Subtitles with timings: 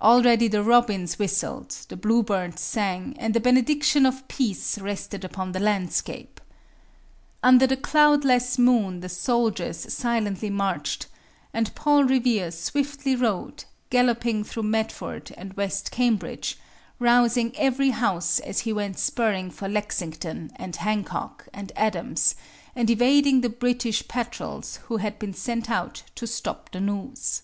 [0.00, 5.58] Already the robins whistled, the bluebirds sang, and the benediction of peace rested upon the
[5.60, 6.42] landscape.
[7.42, 11.06] Under the cloudless moon the soldiers silently marched,
[11.54, 16.58] and Paul Revere swiftly rode, galloping through Medford and West Cambridge,
[16.98, 22.34] rousing every house as he went spurring for Lexington and Hancock and Adams,
[22.76, 27.40] and evading the British patrols who had been sent out to stop the news.